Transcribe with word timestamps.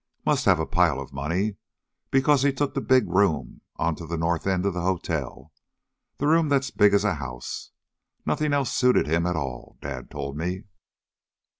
Must 0.25 0.45
have 0.45 0.59
a 0.59 0.65
pile 0.65 0.99
of 0.99 1.13
money, 1.13 1.57
because 2.09 2.41
he 2.41 2.51
took 2.51 2.73
the 2.73 2.81
big 2.81 3.07
room 3.07 3.61
onto 3.75 4.07
the 4.07 4.17
north 4.17 4.47
end 4.47 4.65
of 4.65 4.73
the 4.73 4.81
hotel, 4.81 5.53
the 6.17 6.25
room 6.25 6.49
that's 6.49 6.69
as 6.71 6.75
big 6.75 6.95
as 6.95 7.03
a 7.03 7.13
house. 7.13 7.69
Nothin' 8.25 8.51
else 8.51 8.73
suited 8.73 9.05
him 9.05 9.27
at 9.27 9.35
all. 9.35 9.77
Dad 9.79 10.09
told 10.09 10.35
me." 10.37 10.63